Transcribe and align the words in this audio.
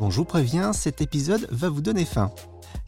Bon, 0.00 0.08
je 0.08 0.16
vous 0.16 0.24
préviens, 0.24 0.72
cet 0.72 1.02
épisode 1.02 1.46
va 1.50 1.68
vous 1.68 1.82
donner 1.82 2.06
faim. 2.06 2.30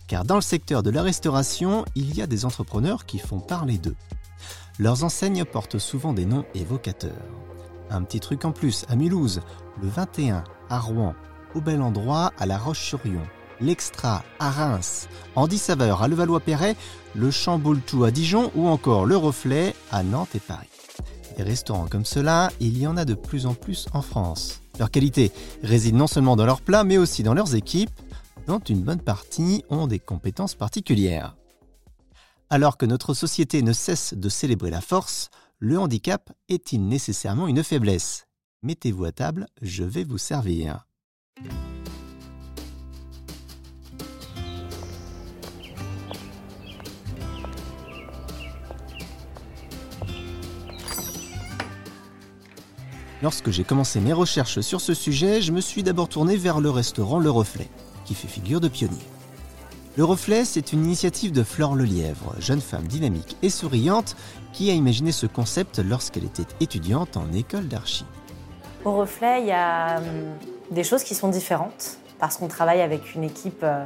Car 0.06 0.24
dans 0.24 0.36
le 0.36 0.40
secteur 0.40 0.82
de 0.82 0.88
la 0.88 1.02
restauration, 1.02 1.84
il 1.94 2.16
y 2.16 2.22
a 2.22 2.26
des 2.26 2.46
entrepreneurs 2.46 3.04
qui 3.04 3.18
font 3.18 3.38
parler 3.38 3.76
d'eux. 3.76 3.96
Leurs 4.78 5.04
enseignes 5.04 5.44
portent 5.44 5.78
souvent 5.78 6.14
des 6.14 6.24
noms 6.24 6.46
évocateurs. 6.54 7.12
Un 7.90 8.02
petit 8.02 8.18
truc 8.18 8.46
en 8.46 8.52
plus 8.52 8.86
à 8.88 8.96
Mulhouse, 8.96 9.42
le 9.82 9.88
21 9.88 10.42
à 10.70 10.78
Rouen, 10.78 11.14
au 11.54 11.60
bel 11.60 11.82
endroit 11.82 12.32
à 12.38 12.46
La 12.46 12.56
Roche-sur-Yon, 12.56 13.20
l'Extra 13.60 14.24
à 14.38 14.50
Reims, 14.50 15.06
Andy 15.36 15.58
Saveur 15.58 16.02
à 16.02 16.08
Levallois-Perret, 16.08 16.76
le 17.14 17.30
Chamboultou 17.30 18.04
à 18.04 18.10
Dijon 18.10 18.50
ou 18.56 18.68
encore 18.68 19.04
le 19.04 19.18
Reflet 19.18 19.74
à 19.90 20.02
Nantes 20.02 20.34
et 20.34 20.40
Paris. 20.40 20.70
Des 21.36 21.42
restaurants 21.42 21.88
comme 21.88 22.06
cela, 22.06 22.50
il 22.58 22.78
y 22.78 22.86
en 22.86 22.96
a 22.96 23.04
de 23.04 23.12
plus 23.12 23.44
en 23.44 23.52
plus 23.52 23.84
en 23.92 24.00
France. 24.00 24.61
Leur 24.78 24.90
qualité 24.90 25.32
réside 25.62 25.94
non 25.94 26.06
seulement 26.06 26.36
dans 26.36 26.46
leurs 26.46 26.62
plats, 26.62 26.84
mais 26.84 26.98
aussi 26.98 27.22
dans 27.22 27.34
leurs 27.34 27.54
équipes, 27.54 27.90
dont 28.46 28.58
une 28.58 28.82
bonne 28.82 29.00
partie 29.00 29.64
ont 29.68 29.86
des 29.86 29.98
compétences 29.98 30.54
particulières. 30.54 31.36
Alors 32.50 32.76
que 32.76 32.86
notre 32.86 33.14
société 33.14 33.62
ne 33.62 33.72
cesse 33.72 34.14
de 34.14 34.28
célébrer 34.28 34.70
la 34.70 34.80
force, 34.80 35.30
le 35.58 35.78
handicap 35.78 36.32
est-il 36.48 36.86
nécessairement 36.86 37.46
une 37.46 37.62
faiblesse? 37.62 38.26
Mettez-vous 38.62 39.04
à 39.04 39.12
table, 39.12 39.46
je 39.60 39.84
vais 39.84 40.04
vous 40.04 40.18
servir. 40.18 40.86
Lorsque 53.22 53.50
j'ai 53.50 53.62
commencé 53.62 54.00
mes 54.00 54.12
recherches 54.12 54.60
sur 54.60 54.80
ce 54.80 54.94
sujet, 54.94 55.40
je 55.40 55.52
me 55.52 55.60
suis 55.60 55.84
d'abord 55.84 56.08
tourné 56.08 56.36
vers 56.36 56.60
le 56.60 56.70
restaurant 56.70 57.20
Le 57.20 57.30
Reflet, 57.30 57.68
qui 58.04 58.16
fait 58.16 58.26
figure 58.26 58.60
de 58.60 58.66
pionnier. 58.66 58.98
Le 59.96 60.02
Reflet, 60.02 60.44
c'est 60.44 60.72
une 60.72 60.84
initiative 60.84 61.30
de 61.30 61.44
Flore 61.44 61.76
Lelièvre, 61.76 62.34
jeune 62.40 62.60
femme 62.60 62.88
dynamique 62.88 63.36
et 63.42 63.48
souriante, 63.48 64.16
qui 64.52 64.70
a 64.70 64.72
imaginé 64.72 65.12
ce 65.12 65.26
concept 65.26 65.78
lorsqu'elle 65.78 66.24
était 66.24 66.46
étudiante 66.58 67.16
en 67.16 67.32
école 67.32 67.68
d'archi. 67.68 68.04
Au 68.84 68.96
Reflet, 68.96 69.42
il 69.42 69.46
y 69.46 69.52
a 69.52 69.98
hum, 69.98 70.04
des 70.72 70.82
choses 70.82 71.04
qui 71.04 71.14
sont 71.14 71.28
différentes, 71.28 71.98
parce 72.18 72.38
qu'on 72.38 72.48
travaille 72.48 72.80
avec 72.80 73.14
une 73.14 73.22
équipe 73.22 73.62
euh, 73.62 73.84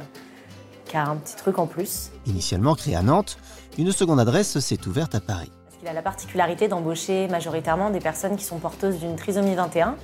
qui 0.85 0.97
a 0.97 1.05
un 1.05 1.15
petit 1.15 1.35
truc 1.35 1.59
en 1.59 1.67
plus. 1.67 2.09
Initialement 2.25 2.73
créée 2.73 2.95
à 2.95 3.03
Nantes, 3.03 3.37
une 3.77 3.91
seconde 3.91 4.19
adresse 4.19 4.57
s'est 4.57 4.87
ouverte 4.87 5.13
à 5.13 5.19
Paris. 5.19 5.51
Il 5.83 5.87
a 5.87 5.93
la 5.93 6.01
particularité 6.01 6.67
d'embaucher 6.67 7.27
majoritairement 7.27 7.91
des 7.91 7.99
personnes 7.99 8.35
qui 8.35 8.43
sont 8.43 8.57
porteuses 8.57 8.99
d'une 8.99 9.15
trisomie 9.15 9.53
21, 9.53 9.95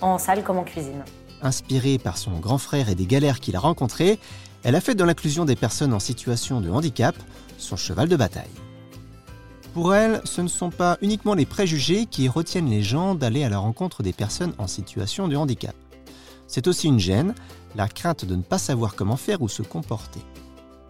en 0.00 0.18
salle 0.18 0.44
comme 0.44 0.58
en 0.58 0.62
cuisine. 0.62 1.04
Inspirée 1.42 1.98
par 1.98 2.16
son 2.16 2.38
grand 2.38 2.58
frère 2.58 2.88
et 2.88 2.94
des 2.94 3.06
galères 3.06 3.40
qu'il 3.40 3.56
a 3.56 3.58
rencontrées, 3.58 4.20
elle 4.62 4.76
a 4.76 4.80
fait 4.80 4.94
de 4.94 5.02
l'inclusion 5.02 5.44
des 5.44 5.56
personnes 5.56 5.92
en 5.92 5.98
situation 5.98 6.60
de 6.60 6.70
handicap 6.70 7.16
son 7.58 7.76
cheval 7.76 8.08
de 8.08 8.16
bataille. 8.16 8.44
Pour 9.74 9.94
elle, 9.94 10.20
ce 10.24 10.40
ne 10.40 10.48
sont 10.48 10.70
pas 10.70 10.96
uniquement 11.02 11.34
les 11.34 11.44
préjugés 11.44 12.06
qui 12.06 12.28
retiennent 12.28 12.70
les 12.70 12.82
gens 12.82 13.14
d'aller 13.14 13.44
à 13.44 13.48
la 13.48 13.58
rencontre 13.58 14.02
des 14.02 14.12
personnes 14.12 14.54
en 14.58 14.66
situation 14.66 15.28
de 15.28 15.36
handicap. 15.36 15.74
C'est 16.46 16.68
aussi 16.68 16.86
une 16.86 17.00
gêne, 17.00 17.34
la 17.74 17.88
crainte 17.88 18.24
de 18.24 18.36
ne 18.36 18.42
pas 18.42 18.58
savoir 18.58 18.94
comment 18.94 19.16
faire 19.16 19.42
ou 19.42 19.48
se 19.48 19.62
comporter. 19.62 20.20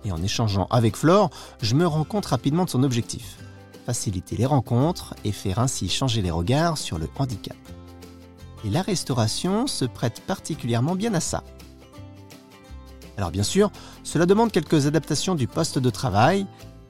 Et 0.05 0.13
en 0.13 0.23
échangeant 0.23 0.67
avec 0.71 0.95
Flore, 0.95 1.31
je 1.63 1.75
me 1.75 1.87
rends 1.87 2.05
compte 2.05 2.27
rapidement 2.27 2.65
de 2.65 2.71
son 2.71 2.83
objectif 2.83 3.39
faciliter 3.87 4.37
les 4.37 4.47
rencontres 4.47 5.15
et 5.25 5.31
faire 5.31 5.61
ainsi 5.61 5.89
changer 5.89 6.21
les 6.21 6.33
regards 6.33 6.77
sur 6.77 6.99
le 6.99 7.09
handicap. 7.19 7.57
Et 8.65 8.71
la 8.71 8.83
restauration 8.83 9.69
se 9.69 9.85
prête 9.85 10.23
particulièrement 10.27 10.97
bien 10.97 11.15
à 11.15 11.21
ça. 11.21 11.45
Alors 13.17 13.31
bien 13.31 13.45
sûr, 13.45 13.71
cela 14.03 14.27
demande 14.27 14.51
quelques 14.51 14.89
adaptations 14.89 15.37
du 15.37 15.47
poste 15.47 15.79
de 15.79 15.89
travail, 15.89 16.47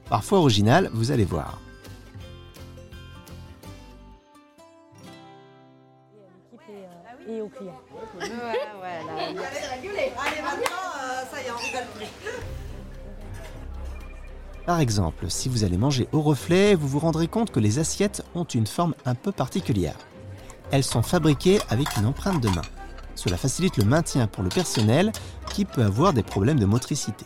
parfois 0.09 0.39
originales, 0.39 0.89
vous 0.91 1.11
allez 1.11 1.25
voir. 1.25 1.61
Et 7.29 7.41
au 7.41 7.49
client. 7.49 7.79
Allez, 8.19 8.31
maintenant, 10.41 10.87
ça 11.29 11.41
y 11.41 11.45
est, 11.45 11.51
on 11.51 11.57
rigole 11.57 11.87
plus. 11.95 12.56
Par 14.67 14.81
exemple, 14.81 15.27
si 15.29 15.47
vous 15.47 15.63
allez 15.63 15.77
manger 15.77 16.09
au 16.11 16.21
reflet, 16.21 16.75
vous 16.75 16.89
vous 16.89 16.99
rendrez 16.99 17.29
compte 17.29 17.51
que 17.51 17.61
les 17.61 17.79
assiettes 17.79 18.21
ont 18.35 18.43
une 18.43 18.67
forme 18.67 18.95
un 19.05 19.15
peu 19.15 19.31
particulière. 19.31 19.95
Elles 20.71 20.83
sont 20.83 21.03
fabriquées 21.03 21.61
avec 21.69 21.95
une 21.95 22.05
empreinte 22.05 22.43
de 22.43 22.49
main. 22.49 22.63
Cela 23.15 23.37
facilite 23.37 23.77
le 23.77 23.85
maintien 23.85 24.27
pour 24.27 24.43
le 24.43 24.49
personnel 24.49 25.13
qui 25.53 25.63
peut 25.63 25.83
avoir 25.83 26.11
des 26.11 26.21
problèmes 26.21 26.59
de 26.59 26.65
motricité. 26.65 27.25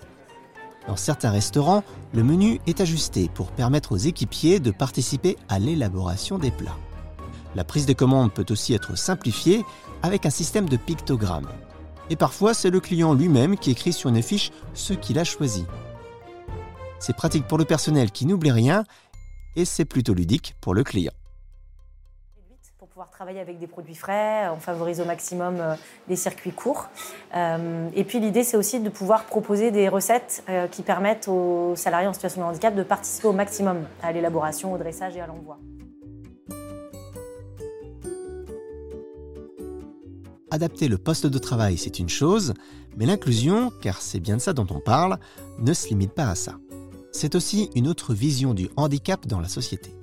Dans 0.87 0.95
certains 0.95 1.31
restaurants, 1.31 1.83
le 2.13 2.23
menu 2.23 2.61
est 2.67 2.79
ajusté 2.79 3.27
pour 3.33 3.49
permettre 3.49 3.93
aux 3.93 3.97
équipiers 3.97 4.59
de 4.59 4.69
participer 4.69 5.35
à 5.49 5.57
l'élaboration 5.57 6.37
des 6.37 6.51
plats. 6.51 6.77
La 7.55 7.63
prise 7.63 7.87
de 7.87 7.93
commande 7.93 8.31
peut 8.31 8.45
aussi 8.51 8.75
être 8.75 8.95
simplifiée 8.95 9.65
avec 10.03 10.27
un 10.27 10.29
système 10.29 10.69
de 10.69 10.77
pictogrammes. 10.77 11.49
Et 12.11 12.15
parfois, 12.15 12.53
c'est 12.53 12.69
le 12.69 12.79
client 12.79 13.15
lui-même 13.15 13.57
qui 13.57 13.71
écrit 13.71 13.93
sur 13.93 14.11
une 14.11 14.17
affiche 14.17 14.51
ce 14.75 14.93
qu'il 14.93 15.17
a 15.17 15.23
choisi. 15.23 15.65
C'est 17.01 17.15
pratique 17.15 17.47
pour 17.47 17.57
le 17.57 17.65
personnel 17.65 18.11
qui 18.11 18.27
n'oublie 18.27 18.51
rien 18.51 18.83
et 19.55 19.65
c'est 19.65 19.85
plutôt 19.85 20.13
ludique 20.13 20.55
pour 20.61 20.75
le 20.75 20.83
client. 20.83 21.11
Pour 22.77 22.87
pouvoir 22.87 23.09
travailler 23.09 23.39
avec 23.39 23.57
des 23.57 23.65
produits 23.65 23.95
frais, 23.95 24.47
on 24.49 24.59
favorise 24.59 25.01
au 25.01 25.05
maximum 25.05 25.55
euh, 25.59 25.75
les 26.07 26.15
circuits 26.15 26.51
courts. 26.51 26.89
Euh, 27.35 27.89
et 27.95 28.03
puis 28.03 28.19
l'idée, 28.19 28.43
c'est 28.43 28.55
aussi 28.55 28.79
de 28.79 28.89
pouvoir 28.89 29.23
proposer 29.23 29.71
des 29.71 29.89
recettes 29.89 30.43
euh, 30.47 30.67
qui 30.67 30.83
permettent 30.83 31.27
aux 31.27 31.75
salariés 31.75 32.07
en 32.07 32.13
situation 32.13 32.41
de 32.41 32.45
handicap 32.45 32.75
de 32.75 32.83
participer 32.83 33.27
au 33.27 33.33
maximum 33.33 33.83
à 34.03 34.11
l'élaboration, 34.11 34.71
au 34.71 34.77
dressage 34.77 35.15
et 35.15 35.21
à 35.21 35.27
l'envoi. 35.27 35.57
Adapter 40.51 40.87
le 40.87 40.99
poste 40.99 41.25
de 41.25 41.39
travail, 41.39 41.79
c'est 41.79 41.97
une 41.97 42.09
chose, 42.09 42.53
mais 42.95 43.07
l'inclusion, 43.07 43.71
car 43.81 44.01
c'est 44.03 44.19
bien 44.19 44.35
de 44.35 44.41
ça 44.41 44.53
dont 44.53 44.67
on 44.69 44.79
parle, 44.79 45.17
ne 45.57 45.73
se 45.73 45.87
limite 45.87 46.13
pas 46.13 46.29
à 46.29 46.35
ça 46.35 46.57
c'est 47.11 47.35
aussi 47.35 47.69
une 47.75 47.87
autre 47.87 48.13
vision 48.13 48.53
du 48.53 48.69
handicap 48.75 49.27
dans 49.27 49.39
la 49.39 49.49
société. 49.49 49.93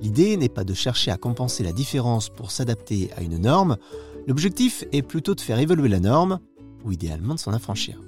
L'idée 0.00 0.36
n'est 0.36 0.48
pas 0.48 0.64
de 0.64 0.74
chercher 0.74 1.10
à 1.10 1.16
compenser 1.16 1.62
la 1.62 1.72
différence 1.72 2.28
pour 2.28 2.50
s'adapter 2.50 3.12
à 3.16 3.22
une 3.22 3.38
norme, 3.38 3.76
l'objectif 4.26 4.84
est 4.92 5.02
plutôt 5.02 5.34
de 5.34 5.40
faire 5.40 5.58
évoluer 5.58 5.88
la 5.88 6.00
norme, 6.00 6.40
ou 6.84 6.92
idéalement 6.92 7.34
de 7.34 7.38
s'en 7.38 7.52
affranchir. 7.52 8.00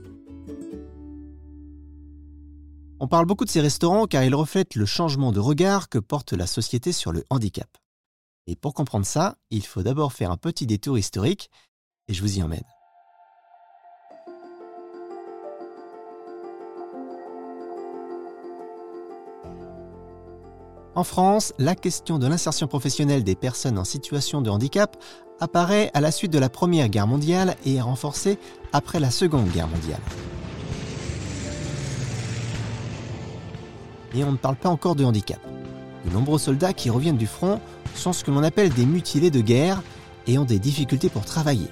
On 3.00 3.06
parle 3.06 3.26
beaucoup 3.26 3.44
de 3.44 3.50
ces 3.50 3.60
restaurants 3.60 4.06
car 4.06 4.24
ils 4.24 4.34
reflètent 4.34 4.76
le 4.76 4.86
changement 4.86 5.30
de 5.30 5.40
regard 5.40 5.88
que 5.88 5.98
porte 5.98 6.32
la 6.32 6.46
société 6.46 6.90
sur 6.92 7.12
le 7.12 7.24
handicap. 7.30 7.68
Et 8.46 8.56
pour 8.56 8.74
comprendre 8.74 9.06
ça, 9.06 9.36
il 9.50 9.64
faut 9.64 9.82
d'abord 9.82 10.12
faire 10.12 10.30
un 10.30 10.36
petit 10.36 10.66
détour 10.66 10.98
historique, 10.98 11.50
et 12.08 12.14
je 12.14 12.22
vous 12.22 12.38
y 12.38 12.42
emmène. 12.42 12.64
En 20.96 21.02
France, 21.02 21.52
la 21.58 21.74
question 21.74 22.20
de 22.20 22.28
l'insertion 22.28 22.68
professionnelle 22.68 23.24
des 23.24 23.34
personnes 23.34 23.78
en 23.78 23.84
situation 23.84 24.40
de 24.42 24.48
handicap 24.48 24.96
apparaît 25.40 25.90
à 25.92 26.00
la 26.00 26.12
suite 26.12 26.32
de 26.32 26.38
la 26.38 26.48
Première 26.48 26.88
Guerre 26.88 27.08
mondiale 27.08 27.56
et 27.66 27.74
est 27.74 27.80
renforcée 27.80 28.38
après 28.72 29.00
la 29.00 29.10
Seconde 29.10 29.48
Guerre 29.48 29.66
mondiale. 29.66 30.00
Et 34.14 34.22
on 34.22 34.30
ne 34.30 34.36
parle 34.36 34.54
pas 34.54 34.68
encore 34.68 34.94
de 34.94 35.04
handicap. 35.04 35.40
De 36.04 36.12
nombreux 36.12 36.38
soldats 36.38 36.72
qui 36.72 36.90
reviennent 36.90 37.16
du 37.16 37.26
front 37.26 37.60
sont 37.96 38.12
ce 38.12 38.22
que 38.22 38.30
l'on 38.30 38.44
appelle 38.44 38.72
des 38.72 38.86
mutilés 38.86 39.32
de 39.32 39.40
guerre 39.40 39.82
et 40.28 40.38
ont 40.38 40.44
des 40.44 40.60
difficultés 40.60 41.08
pour 41.08 41.24
travailler. 41.24 41.68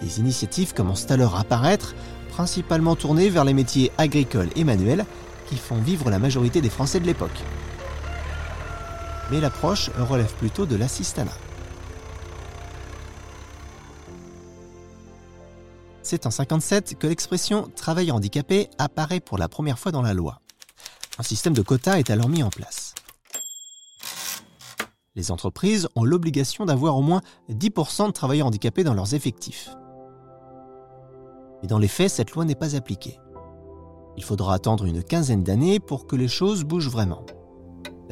Des 0.00 0.18
initiatives 0.18 0.72
commencent 0.72 1.10
alors 1.10 1.36
à 1.36 1.40
apparaître, 1.40 1.94
principalement 2.30 2.96
tournées 2.96 3.28
vers 3.28 3.44
les 3.44 3.52
métiers 3.52 3.92
agricoles 3.98 4.48
et 4.56 4.64
manuels 4.64 5.04
qui 5.46 5.56
font 5.56 5.76
vivre 5.76 6.08
la 6.08 6.18
majorité 6.18 6.62
des 6.62 6.70
Français 6.70 7.00
de 7.00 7.06
l'époque 7.06 7.42
mais 9.30 9.40
l'approche 9.40 9.90
relève 9.98 10.32
plutôt 10.34 10.66
de 10.66 10.76
l'assistanat. 10.76 11.32
C'est 16.02 16.26
en 16.26 16.28
1957 16.28 16.98
que 16.98 17.06
l'expression 17.06 17.70
travailleur 17.74 18.16
handicapé 18.16 18.68
apparaît 18.78 19.20
pour 19.20 19.38
la 19.38 19.48
première 19.48 19.78
fois 19.78 19.90
dans 19.90 20.02
la 20.02 20.12
loi. 20.12 20.40
Un 21.18 21.22
système 21.22 21.54
de 21.54 21.62
quotas 21.62 21.98
est 21.98 22.10
alors 22.10 22.28
mis 22.28 22.42
en 22.42 22.50
place. 22.50 22.94
Les 25.16 25.30
entreprises 25.30 25.88
ont 25.94 26.04
l'obligation 26.04 26.66
d'avoir 26.66 26.96
au 26.96 27.02
moins 27.02 27.22
10% 27.48 28.08
de 28.08 28.12
travailleurs 28.12 28.48
handicapés 28.48 28.84
dans 28.84 28.94
leurs 28.94 29.14
effectifs. 29.14 29.70
Mais 31.62 31.68
dans 31.68 31.78
les 31.78 31.88
faits, 31.88 32.10
cette 32.10 32.32
loi 32.32 32.44
n'est 32.44 32.54
pas 32.54 32.76
appliquée. 32.76 33.18
Il 34.16 34.24
faudra 34.24 34.54
attendre 34.54 34.84
une 34.84 35.02
quinzaine 35.02 35.42
d'années 35.42 35.80
pour 35.80 36.06
que 36.06 36.16
les 36.16 36.28
choses 36.28 36.64
bougent 36.64 36.90
vraiment. 36.90 37.24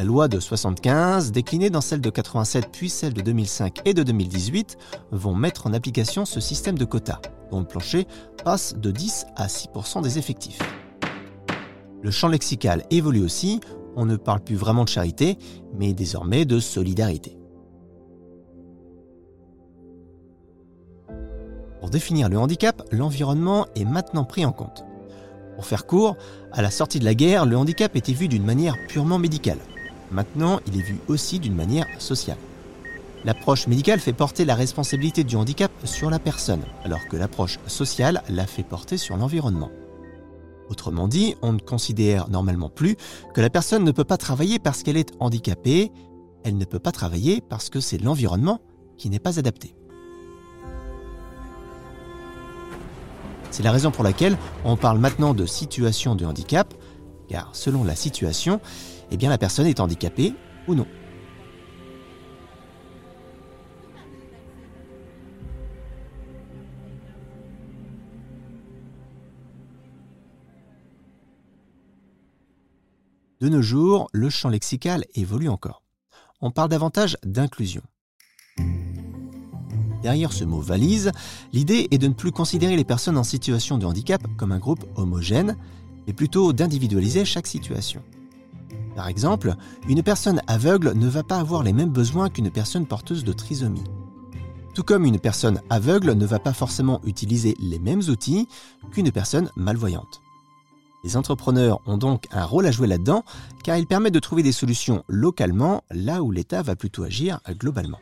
La 0.02 0.06
loi 0.08 0.26
de 0.26 0.40
75, 0.40 1.30
déclinée 1.30 1.70
dans 1.70 1.80
celle 1.80 2.00
de 2.00 2.10
87 2.10 2.70
puis 2.72 2.90
celle 2.90 3.14
de 3.14 3.20
2005 3.20 3.82
et 3.84 3.94
de 3.94 4.02
2018, 4.02 4.76
vont 5.12 5.32
mettre 5.32 5.68
en 5.68 5.72
application 5.72 6.24
ce 6.24 6.40
système 6.40 6.76
de 6.76 6.84
quotas, 6.84 7.20
dont 7.52 7.60
le 7.60 7.66
plancher 7.66 8.08
passe 8.42 8.74
de 8.74 8.90
10 8.90 9.26
à 9.36 9.46
6% 9.46 10.02
des 10.02 10.18
effectifs. 10.18 10.58
Le 12.02 12.10
champ 12.10 12.26
lexical 12.26 12.84
évolue 12.90 13.22
aussi, 13.22 13.60
on 13.94 14.04
ne 14.04 14.16
parle 14.16 14.40
plus 14.40 14.56
vraiment 14.56 14.82
de 14.82 14.88
charité, 14.88 15.38
mais 15.72 15.92
désormais 15.92 16.46
de 16.46 16.58
solidarité. 16.58 17.38
Pour 21.78 21.90
définir 21.90 22.28
le 22.28 22.38
handicap, 22.40 22.82
l'environnement 22.90 23.68
est 23.76 23.84
maintenant 23.84 24.24
pris 24.24 24.44
en 24.44 24.50
compte. 24.50 24.84
Pour 25.54 25.64
faire 25.64 25.86
court, 25.86 26.16
à 26.50 26.60
la 26.60 26.72
sortie 26.72 26.98
de 26.98 27.04
la 27.04 27.14
guerre, 27.14 27.46
le 27.46 27.56
handicap 27.56 27.94
était 27.94 28.12
vu 28.12 28.26
d'une 28.26 28.44
manière 28.44 28.74
purement 28.88 29.20
médicale. 29.20 29.58
Maintenant, 30.12 30.60
il 30.66 30.78
est 30.78 30.82
vu 30.82 30.98
aussi 31.08 31.38
d'une 31.38 31.54
manière 31.54 31.86
sociale. 31.98 32.36
L'approche 33.24 33.66
médicale 33.66 33.98
fait 33.98 34.12
porter 34.12 34.44
la 34.44 34.54
responsabilité 34.54 35.24
du 35.24 35.36
handicap 35.36 35.72
sur 35.84 36.10
la 36.10 36.18
personne, 36.18 36.62
alors 36.84 37.06
que 37.08 37.16
l'approche 37.16 37.58
sociale 37.66 38.22
la 38.28 38.46
fait 38.46 38.62
porter 38.62 38.98
sur 38.98 39.16
l'environnement. 39.16 39.70
Autrement 40.68 41.08
dit, 41.08 41.34
on 41.40 41.52
ne 41.52 41.58
considère 41.58 42.28
normalement 42.28 42.68
plus 42.68 42.96
que 43.32 43.40
la 43.40 43.48
personne 43.48 43.84
ne 43.84 43.90
peut 43.90 44.04
pas 44.04 44.16
travailler 44.16 44.58
parce 44.58 44.82
qu'elle 44.82 44.96
est 44.96 45.12
handicapée, 45.18 45.92
elle 46.44 46.58
ne 46.58 46.64
peut 46.64 46.78
pas 46.78 46.92
travailler 46.92 47.40
parce 47.40 47.70
que 47.70 47.80
c'est 47.80 47.98
l'environnement 47.98 48.60
qui 48.98 49.08
n'est 49.08 49.18
pas 49.18 49.38
adapté. 49.38 49.74
C'est 53.50 53.62
la 53.62 53.72
raison 53.72 53.90
pour 53.90 54.04
laquelle 54.04 54.36
on 54.64 54.76
parle 54.76 54.98
maintenant 54.98 55.34
de 55.34 55.46
situation 55.46 56.14
de 56.14 56.24
handicap, 56.24 56.72
car 57.28 57.50
selon 57.52 57.84
la 57.84 57.94
situation, 57.94 58.60
eh 59.12 59.16
bien 59.18 59.28
la 59.28 59.38
personne 59.38 59.66
est 59.66 59.78
handicapée 59.78 60.34
ou 60.66 60.74
non. 60.74 60.86
De 73.40 73.48
nos 73.48 73.60
jours, 73.60 74.08
le 74.12 74.30
champ 74.30 74.48
lexical 74.48 75.04
évolue 75.14 75.48
encore. 75.48 75.82
On 76.40 76.50
parle 76.50 76.70
davantage 76.70 77.18
d'inclusion. 77.24 77.82
Derrière 80.02 80.32
ce 80.32 80.44
mot 80.44 80.60
valise, 80.60 81.12
l'idée 81.52 81.88
est 81.90 81.98
de 81.98 82.08
ne 82.08 82.14
plus 82.14 82.32
considérer 82.32 82.76
les 82.76 82.84
personnes 82.84 83.18
en 83.18 83.24
situation 83.24 83.78
de 83.78 83.84
handicap 83.84 84.22
comme 84.38 84.52
un 84.52 84.58
groupe 84.58 84.84
homogène, 84.96 85.56
mais 86.06 86.12
plutôt 86.12 86.52
d'individualiser 86.52 87.24
chaque 87.24 87.46
situation. 87.46 88.02
Par 88.94 89.08
exemple, 89.08 89.54
une 89.88 90.02
personne 90.02 90.42
aveugle 90.46 90.92
ne 90.94 91.08
va 91.08 91.22
pas 91.22 91.38
avoir 91.38 91.62
les 91.62 91.72
mêmes 91.72 91.90
besoins 91.90 92.28
qu'une 92.28 92.50
personne 92.50 92.86
porteuse 92.86 93.24
de 93.24 93.32
trisomie. 93.32 93.84
Tout 94.74 94.82
comme 94.82 95.04
une 95.04 95.18
personne 95.18 95.60
aveugle 95.70 96.12
ne 96.12 96.26
va 96.26 96.38
pas 96.38 96.52
forcément 96.52 97.00
utiliser 97.04 97.56
les 97.60 97.78
mêmes 97.78 98.02
outils 98.08 98.48
qu'une 98.90 99.12
personne 99.12 99.50
malvoyante. 99.56 100.22
Les 101.04 101.16
entrepreneurs 101.16 101.80
ont 101.86 101.98
donc 101.98 102.26
un 102.30 102.44
rôle 102.44 102.66
à 102.66 102.70
jouer 102.70 102.86
là-dedans, 102.86 103.24
car 103.64 103.76
ils 103.76 103.86
permettent 103.86 104.14
de 104.14 104.20
trouver 104.20 104.42
des 104.42 104.52
solutions 104.52 105.04
localement, 105.08 105.82
là 105.90 106.22
où 106.22 106.30
l'État 106.30 106.62
va 106.62 106.76
plutôt 106.76 107.02
agir 107.02 107.40
globalement. 107.50 107.98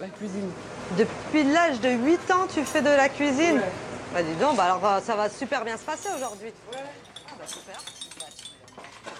La 0.00 0.08
cuisine. 0.08 0.50
Depuis 0.98 1.44
l'âge 1.52 1.80
de 1.80 1.88
8 1.88 2.30
ans, 2.30 2.46
tu 2.52 2.62
fais 2.62 2.82
de 2.82 2.86
la 2.86 3.08
cuisine? 3.08 3.60
Bah 4.12 4.22
dis 4.22 4.40
donc, 4.40 4.56
bah 4.56 4.64
alors 4.64 4.86
euh, 4.86 5.00
ça 5.00 5.16
va 5.16 5.28
super 5.28 5.64
bien 5.64 5.76
se 5.76 5.84
passer 5.84 6.08
aujourd'hui. 6.14 6.50
Ah, 6.72 7.34
bah, 7.38 7.44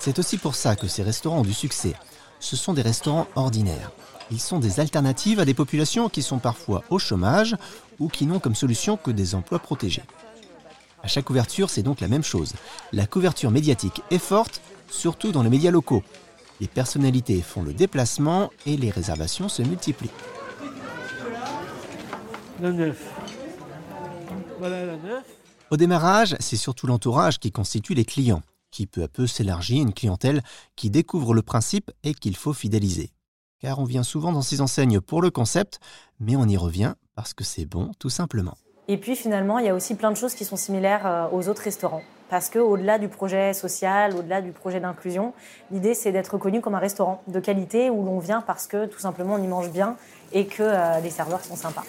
C'est 0.07 0.21
aussi 0.21 0.39
pour 0.39 0.55
ça 0.55 0.77
que 0.77 0.87
ces 0.87 1.03
restaurants 1.03 1.41
ont 1.41 1.43
du 1.43 1.53
succès. 1.53 1.93
Ce 2.39 2.55
sont 2.55 2.75
des 2.75 2.81
restaurants 2.81 3.27
ordinaires. 3.35 3.91
Ils 4.31 4.39
sont 4.39 4.61
des 4.61 4.79
alternatives 4.79 5.41
à 5.41 5.45
des 5.45 5.53
populations 5.53 6.09
qui 6.09 6.23
sont 6.23 6.39
parfois 6.39 6.85
au 6.91 7.01
chômage 7.01 7.57
ou 7.99 8.07
qui 8.07 8.25
n'ont 8.25 8.39
comme 8.39 8.55
solution 8.55 8.97
que 8.97 9.11
des 9.11 9.35
emplois 9.35 9.59
protégés. 9.59 10.05
À 11.03 11.09
chaque 11.09 11.29
ouverture, 11.29 11.71
c'est 11.71 11.83
donc 11.83 12.01
la 12.01 12.07
même 12.07 12.23
chose. 12.23 12.53
La 12.93 13.09
couverture 13.09 13.51
médiatique 13.51 14.01
est 14.13 14.21
forte, 14.21 14.61
surtout 14.89 15.33
dans 15.33 15.43
les 15.43 15.51
médias 15.51 15.73
locaux. 15.73 16.05
Les 16.61 16.69
personnalités 16.69 17.43
font 17.43 17.65
le 17.65 17.73
déplacement 17.73 18.53
et 18.65 18.77
les 18.77 18.91
réservations 18.91 19.49
se 19.49 19.63
multiplient. 19.63 20.11
Au 25.69 25.77
démarrage, 25.77 26.37
c'est 26.39 26.55
surtout 26.55 26.87
l'entourage 26.87 27.41
qui 27.41 27.51
constitue 27.51 27.95
les 27.95 28.05
clients, 28.05 28.43
qui 28.77 28.87
peu 28.87 29.03
à 29.03 29.09
peu 29.09 29.27
s'élargit 29.27 29.79
une 29.79 29.95
clientèle 29.95 30.43
qui 30.77 30.91
découvre 30.91 31.33
le 31.33 31.41
principe 31.41 31.91
et 32.05 32.13
qu'il 32.13 32.37
faut 32.37 32.53
fidéliser. 32.53 33.11
Car 33.59 33.79
on 33.79 33.85
vient 33.85 34.03
souvent 34.03 34.33
dans 34.33 34.43
ces 34.43 34.61
enseignes 34.61 35.01
pour 35.01 35.23
le 35.23 35.31
concept, 35.31 35.81
mais 36.21 36.37
on 36.37 36.47
y 36.47 36.59
revient 36.59 36.93
parce 37.15 37.33
que 37.33 37.43
c'est 37.43 37.65
bon 37.65 37.93
tout 37.99 38.11
simplement. 38.11 38.55
Et 38.89 38.99
puis 38.99 39.17
finalement, 39.17 39.59
il 39.59 39.65
y 39.65 39.71
a 39.71 39.75
aussi 39.75 39.95
plein 39.95 40.11
de 40.11 40.17
choses 40.17 40.35
qui 40.35 40.45
sont 40.45 40.57
similaires 40.57 41.07
euh, 41.07 41.27
aux 41.33 41.49
autres 41.49 41.63
restaurants. 41.63 42.03
Parce 42.29 42.51
qu'au-delà 42.51 42.99
du 42.99 43.09
projet 43.09 43.55
social, 43.55 44.15
au-delà 44.15 44.43
du 44.43 44.53
projet 44.53 44.79
d'inclusion, 44.79 45.33
l'idée 45.71 45.95
c'est 45.95 46.13
d'être 46.13 46.35
reconnu 46.35 46.61
comme 46.61 46.75
un 46.75 46.79
restaurant 46.79 47.23
de 47.29 47.41
qualité 47.41 47.89
où 47.89 48.05
l'on 48.05 48.19
vient 48.19 48.43
parce 48.43 48.67
que 48.67 48.85
tout 48.85 48.99
simplement 48.99 49.37
on 49.37 49.43
y 49.43 49.49
mange 49.49 49.71
bien 49.71 49.97
et 50.33 50.47
que 50.47 50.63
euh, 50.63 51.01
les 51.01 51.11
serveurs 51.11 51.43
sont 51.43 51.57
sympas. 51.57 51.85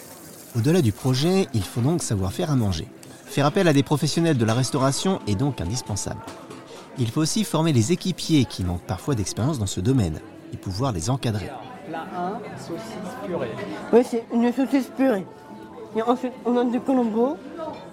Au-delà 0.56 0.80
du 0.80 0.92
projet, 0.92 1.48
il 1.52 1.64
faut 1.64 1.82
donc 1.82 2.02
savoir 2.02 2.32
faire 2.32 2.50
à 2.50 2.56
manger. 2.56 2.88
Faire 3.26 3.44
appel 3.44 3.68
à 3.68 3.74
des 3.74 3.82
professionnels 3.82 4.38
de 4.38 4.44
la 4.46 4.54
restauration 4.54 5.20
est 5.26 5.34
donc 5.34 5.60
indispensable. 5.60 6.20
Il 7.00 7.10
faut 7.10 7.20
aussi 7.20 7.44
former 7.44 7.72
les 7.72 7.92
équipiers 7.92 8.44
qui 8.44 8.64
manquent 8.64 8.86
parfois 8.86 9.14
d'expérience 9.14 9.58
dans 9.58 9.66
ce 9.66 9.80
domaine 9.80 10.20
et 10.52 10.56
pouvoir 10.56 10.92
les 10.92 11.10
encadrer. 11.10 11.48
Plat 11.88 12.06
1, 12.14 12.58
saucisse 12.58 13.14
purée. 13.24 13.52
Oui, 13.92 14.00
c'est 14.04 14.24
une 14.32 14.52
saucisse 14.52 14.90
purée. 14.96 15.24
Et 15.96 16.02
ensuite, 16.02 16.32
on 16.44 16.56
a 16.56 16.64
du 16.64 16.80
colombo 16.80 17.36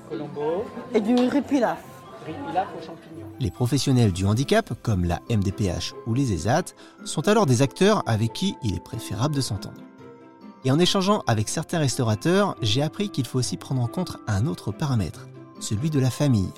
Colombo, 0.10 0.66
et 0.94 1.02
du 1.02 1.16
riz 1.16 1.42
pilaf. 1.42 1.80
riz 2.26 2.34
pilaf 2.48 2.68
aux 2.78 2.82
champignons. 2.82 3.26
Les 3.40 3.52
professionnels 3.52 4.12
du 4.12 4.26
handicap, 4.26 4.74
comme 4.82 5.06
la 5.06 5.20
MDPH 5.30 5.94
ou 6.08 6.14
les 6.14 6.34
ESAT, 6.34 6.74
sont 7.04 7.28
alors 7.28 7.46
des 7.46 7.62
acteurs 7.62 8.02
avec 8.08 8.34
qui 8.34 8.56
il 8.64 8.76
est 8.76 8.84
préférable 8.84 9.36
de 9.36 9.42
s'entendre. 9.42 9.82
Et 10.64 10.72
en 10.72 10.80
échangeant 10.80 11.22
avec 11.28 11.48
certains 11.48 11.78
restaurateurs, 11.78 12.56
j'ai 12.62 12.82
appris 12.82 13.10
qu'il 13.10 13.28
faut 13.28 13.38
aussi 13.38 13.56
prendre 13.56 13.82
en 13.82 13.88
compte 13.88 14.18
un 14.28 14.48
autre 14.48 14.72
paramètre, 14.72 15.28
celui 15.60 15.92
de 15.92 16.00
la 16.00 16.10
famille. 16.10 16.50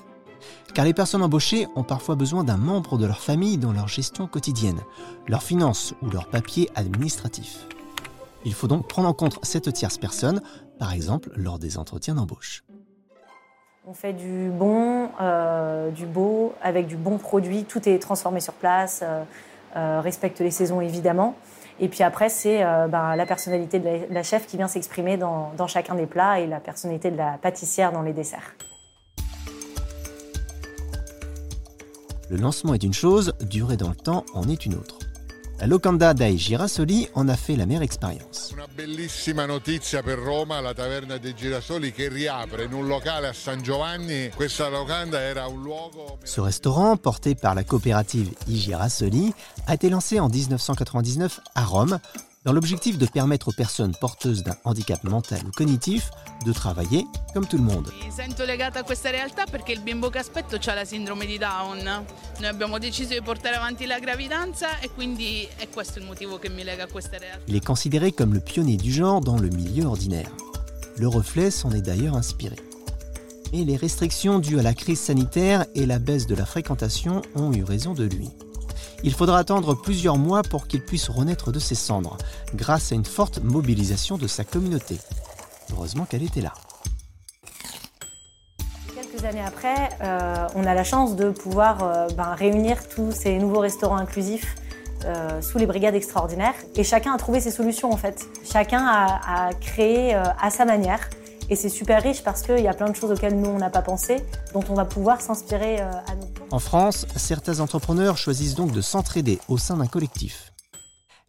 Car 0.74 0.86
les 0.86 0.94
personnes 0.94 1.24
embauchées 1.24 1.68
ont 1.76 1.84
parfois 1.84 2.16
besoin 2.16 2.44
d'un 2.44 2.58
membre 2.58 2.98
de 2.98 3.06
leur 3.06 3.20
famille 3.20 3.58
dans 3.58 3.74
leur 3.74 3.88
gestion 3.88 4.28
quotidienne, 4.28 4.80
leurs 5.28 5.44
finances 5.44 5.94
ou 6.02 6.10
leurs 6.10 6.28
papiers 6.28 6.70
administratifs. 6.76 7.68
Il 8.46 8.54
faut 8.54 8.68
donc 8.68 8.88
prendre 8.88 9.10
en 9.10 9.14
compte 9.14 9.40
cette 9.44 9.72
tierce 9.74 9.98
personne, 9.98 10.42
par 10.80 10.94
exemple 10.94 11.30
lors 11.36 11.60
des 11.60 11.78
entretiens 11.78 12.16
d'embauche. 12.16 12.64
On 13.90 13.94
fait 13.94 14.12
du 14.12 14.50
bon, 14.50 15.10
euh, 15.22 15.92
du 15.92 16.06
beau, 16.06 16.54
avec 16.62 16.88
du 16.88 16.98
bon 16.98 17.18
produit. 17.18 17.64
Tout 17.64 17.88
est 17.88 18.00
transformé 18.00 18.42
sur 18.42 18.52
place, 18.52 19.00
euh, 19.02 19.24
euh, 19.78 20.02
respecte 20.02 20.42
les 20.42 20.52
saisons 20.52 20.82
évidemment. 20.82 21.36
Et 21.80 21.88
puis 21.88 22.04
après, 22.04 22.28
c'est 22.28 22.64
ben, 22.90 23.16
la 23.16 23.26
personnalité 23.28 23.78
de 23.80 23.86
la, 23.86 23.98
la 24.10 24.24
chef 24.24 24.48
qui 24.48 24.58
vient 24.58 24.68
s'exprimer 24.68 25.16
dans, 25.16 25.52
dans 25.58 25.68
chacun 25.68 25.94
des 25.94 26.08
plats 26.08 26.40
et 26.40 26.48
la 26.48 26.60
personnalité 26.60 27.12
de 27.12 27.18
la 27.18 27.38
pâtissière 27.38 27.92
dans 27.92 28.02
les 28.02 28.14
desserts. 28.14 28.56
Le 32.30 32.38
lancement 32.38 32.74
est 32.74 32.84
une 32.84 32.94
chose, 32.94 33.34
durer 33.42 33.78
dans 33.78 33.90
le 33.90 33.96
temps 33.96 34.26
en 34.34 34.50
est 34.50 34.66
une 34.66 34.76
autre. 34.76 34.98
La 35.60 35.66
locanda 35.66 36.14
dai 36.14 36.38
Girasoli 36.38 37.08
en 37.16 37.30
a 37.30 37.36
fait 37.36 37.56
la 37.56 37.66
meilleure 37.66 37.82
expérience. 37.84 38.52
Una 38.54 38.68
bellissima 38.68 39.46
notizia 39.46 40.04
per 40.04 40.20
Roma, 40.20 40.60
la 40.60 40.74
taverna 40.74 41.18
dei 41.18 41.34
Girasoli 41.34 41.92
che 41.92 42.10
riapre 42.10 42.66
in 42.66 42.74
un 42.74 42.86
locale 42.86 43.28
a 43.28 43.34
San 43.34 43.64
Giovanni. 43.64 44.30
Questa 44.36 44.68
locanda 44.68 45.20
era 45.20 45.48
un 45.48 45.64
luogo 45.64 46.20
Ce 46.24 46.42
restaurant, 46.42 46.98
porté 46.98 47.34
par 47.34 47.56
la 47.56 47.64
coopérative 47.64 48.30
I 48.48 48.58
Girasoli, 48.58 49.34
a 49.66 49.74
été 49.74 49.90
lancé 49.90 50.20
en 50.20 50.30
1999 50.30 51.40
à 51.56 51.64
Rome 51.64 51.98
dans 52.48 52.54
l'objectif 52.54 52.98
de 52.98 53.06
permettre 53.06 53.50
aux 53.50 53.52
personnes 53.52 53.94
porteuses 54.00 54.42
d'un 54.42 54.56
handicap 54.64 55.04
mental 55.04 55.42
ou 55.46 55.52
cognitif 55.52 56.10
de 56.46 56.54
travailler 56.54 57.06
comme 57.34 57.46
tout 57.46 57.58
le 57.58 57.64
monde. 57.64 57.92
Mi 58.06 58.10
sento 58.10 58.46
legata 58.46 58.80
a 58.80 58.84
questa 58.84 59.10
realtà 59.10 59.44
perché 59.52 59.74
il 59.74 59.82
bimbo 59.82 60.10
che 60.10 60.20
aspetto 60.20 60.56
ha 60.56 60.74
la 60.74 60.86
sindrome 60.86 61.26
di 61.26 61.38
Down. 61.38 61.84
Noi 61.84 62.48
abbiamo 62.48 62.80
deciso 62.80 63.14
di 63.14 63.22
portare 63.22 63.58
avanti 63.58 63.86
la 63.86 64.00
gravidanza 64.00 64.80
e 64.80 64.90
quindi 64.90 65.46
è 65.58 65.68
questo 65.68 66.00
il 66.00 66.06
motivo 66.06 66.40
che 66.40 66.50
mi 66.50 66.64
lega 66.64 66.86
a 66.86 66.88
questa 66.88 67.18
realtà. 67.18 67.44
Il 67.48 67.56
est 67.56 67.66
considéré 67.66 68.14
comme 68.14 68.34
le 68.34 68.40
pionnier 68.40 68.78
du 68.78 68.94
genre 68.94 69.20
dans 69.20 69.42
le 69.42 69.50
milieu 69.50 69.86
ordinaire. 69.86 70.32
Le 70.96 71.10
reflet 71.10 71.52
s'en 71.52 71.72
est 71.72 71.82
d'ailleurs 71.82 72.16
inspiré. 72.16 72.56
Et 73.52 73.66
les 73.66 73.76
restrictions 73.76 74.40
dues 74.40 74.60
à 74.60 74.64
la 74.64 74.74
crise 74.74 75.02
sanitaire 75.02 75.66
et 75.76 75.86
la 75.86 76.00
baisse 76.00 76.28
de 76.28 76.36
la 76.36 76.46
fréquentation 76.46 77.22
ont 77.36 77.52
eu 77.52 77.66
raison 77.66 77.94
de 77.94 78.06
lui. 78.06 78.30
Il 79.04 79.14
faudra 79.14 79.38
attendre 79.38 79.76
plusieurs 79.76 80.18
mois 80.18 80.42
pour 80.42 80.68
qu'il 80.68 80.82
puisse 80.82 81.10
renaître 81.10 81.52
de 81.52 81.60
ses 81.60 81.76
cendres, 81.76 82.18
grâce 82.56 82.92
à 82.92 82.96
une 82.96 83.06
forte 83.06 83.40
mobilisation 83.44 84.18
de 84.18 84.28
sa 84.28 84.44
communauté. 84.44 84.98
Heureusement 85.72 86.06
qu'elle 86.06 86.24
était 86.24 86.42
là. 86.42 86.54
Quelques 88.96 89.24
années 89.24 89.44
après, 89.46 89.90
euh, 90.02 90.48
on 90.56 90.66
a 90.66 90.74
la 90.74 90.84
chance 90.84 91.16
de 91.16 91.30
pouvoir 91.30 91.84
euh, 91.84 92.08
ben, 92.18 92.34
réunir 92.34 92.88
tous 92.90 93.12
ces 93.12 93.38
nouveaux 93.38 93.60
restaurants 93.60 93.98
inclusifs 93.98 94.56
euh, 95.06 95.42
sous 95.42 95.60
les 95.60 95.68
brigades 95.68 95.96
extraordinaires. 95.96 96.56
Et 96.76 96.84
chacun 96.84 97.14
a 97.14 97.18
trouvé 97.18 97.40
ses 97.40 97.52
solutions 97.52 97.92
en 97.92 97.98
fait. 97.98 98.26
Chacun 98.44 98.86
a, 98.88 99.52
créé 99.62 100.16
à 100.16 100.50
sa 100.50 100.66
manière. 100.66 101.10
Et 101.50 101.56
c'est 101.56 101.70
super 101.70 102.02
riche 102.02 102.24
parce 102.24 102.42
qu'il 102.42 102.60
y 102.60 102.68
a 102.68 102.74
plein 102.74 102.90
de 102.90 102.96
choses 102.96 103.12
auxquelles 103.12 103.40
nous, 103.40 103.50
on 103.50 103.58
n'a 103.58 103.70
pas 103.70 103.82
pensé, 103.82 104.18
dont 104.54 104.64
on 104.70 104.74
va 104.74 104.84
pouvoir 104.84 105.22
s'inspirer 105.22 105.80
à 105.80 106.16
nous. 106.20 106.27
En 106.50 106.60
France, 106.60 107.06
certains 107.18 107.60
entrepreneurs 107.60 108.18
choisissent 108.18 108.56
donc 108.56 108.72
de 108.72 108.80
s'entraider 108.80 109.38
au 109.50 109.58
sein 109.58 109.78
d'un 109.78 109.88
collectif. 109.88 110.54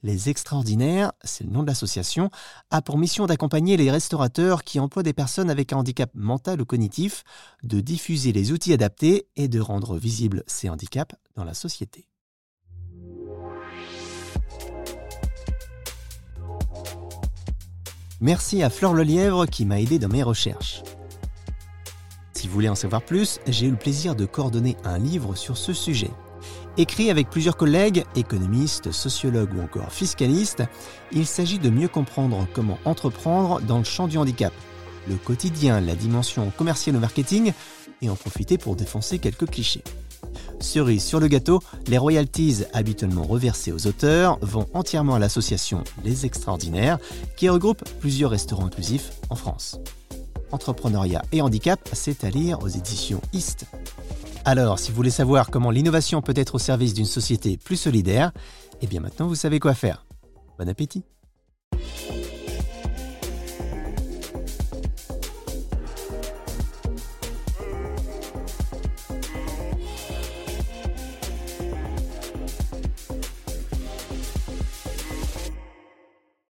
Les 0.05 0.29
Extraordinaires, 0.29 1.13
c'est 1.25 1.43
le 1.43 1.51
nom 1.51 1.63
de 1.63 1.67
l'association, 1.67 2.31
a 2.71 2.83
pour 2.83 2.99
mission 2.99 3.27
d'accompagner 3.27 3.77
les 3.77 3.91
restaurateurs 3.91 4.63
qui 4.63 4.79
emploient 4.79 5.03
des 5.03 5.13
personnes 5.13 5.51
avec 5.51 5.73
un 5.73 5.79
handicap 5.79 6.09
mental 6.15 6.61
ou 6.61 6.65
cognitif, 6.65 7.25
de 7.65 7.81
diffuser 7.81 8.31
les 8.31 8.53
outils 8.53 8.73
adaptés 8.73 9.27
et 9.35 9.49
de 9.49 9.59
rendre 9.59 9.99
visibles 9.99 10.45
ces 10.47 10.69
handicaps 10.69 11.17
dans 11.35 11.43
la 11.43 11.55
société. 11.55 12.07
Merci 18.21 18.63
à 18.63 18.71
Flore 18.71 18.95
Lelièvre 18.95 19.47
qui 19.47 19.65
m'a 19.65 19.81
aidé 19.81 19.99
dans 19.99 20.09
mes 20.09 20.23
recherches. 20.23 20.85
Si 22.38 22.47
vous 22.47 22.54
voulez 22.54 22.68
en 22.68 22.76
savoir 22.76 23.02
plus, 23.02 23.40
j'ai 23.49 23.66
eu 23.66 23.73
le 23.73 23.76
plaisir 23.76 24.14
de 24.14 24.25
coordonner 24.25 24.76
un 24.85 24.97
livre 24.97 25.35
sur 25.35 25.57
ce 25.57 25.73
sujet. 25.73 26.12
Écrit 26.76 27.11
avec 27.11 27.30
plusieurs 27.30 27.57
collègues, 27.57 28.04
économistes, 28.14 28.92
sociologues 28.92 29.52
ou 29.57 29.61
encore 29.61 29.90
fiscalistes, 29.90 30.62
il 31.11 31.26
s'agit 31.26 31.59
de 31.59 31.68
mieux 31.68 31.88
comprendre 31.88 32.47
comment 32.52 32.78
entreprendre 32.85 33.61
dans 33.62 33.78
le 33.78 33.85
champ 33.85 34.07
du 34.07 34.18
handicap, 34.18 34.52
le 35.09 35.16
quotidien, 35.16 35.80
la 35.80 35.97
dimension 35.97 36.52
commerciale 36.57 36.95
au 36.95 37.00
marketing, 37.00 37.52
et 38.02 38.09
en 38.09 38.14
profiter 38.14 38.57
pour 38.57 38.76
défoncer 38.76 39.18
quelques 39.18 39.50
clichés. 39.50 39.83
Cerise 40.61 41.02
sur 41.02 41.18
le 41.18 41.26
gâteau, 41.26 41.61
les 41.88 41.99
royalties 41.99 42.62
habituellement 42.73 43.25
reversées 43.25 43.73
aux 43.73 43.88
auteurs 43.88 44.38
vont 44.42 44.68
entièrement 44.75 45.16
à 45.16 45.18
l'association 45.18 45.83
Les 46.04 46.25
Extraordinaires, 46.25 47.00
qui 47.37 47.49
regroupe 47.49 47.83
plusieurs 47.99 48.30
restaurants 48.30 48.66
inclusifs 48.66 49.11
en 49.28 49.35
France. 49.35 49.80
Entrepreneuriat 50.52 51.23
et 51.33 51.43
handicap, 51.43 51.81
c'est 51.93 52.25
à 52.25 52.31
lire 52.31 52.59
aux 52.62 52.69
éditions 52.69 53.21
East. 53.33 53.67
Alors, 54.45 54.78
si 54.78 54.90
vous 54.90 54.97
voulez 54.97 55.11
savoir 55.11 55.50
comment 55.50 55.71
l'innovation 55.71 56.23
peut 56.23 56.35
être 56.37 56.55
au 56.55 56.59
service 56.59 56.95
d'une 56.95 57.05
société 57.05 57.57
plus 57.57 57.76
solidaire, 57.76 58.33
eh 58.81 58.87
bien 58.87 59.00
maintenant 59.00 59.26
vous 59.26 59.35
savez 59.35 59.61
quoi 59.61 59.75
faire. 59.75 60.07
Bon 60.59 60.69
appétit 60.69 61.05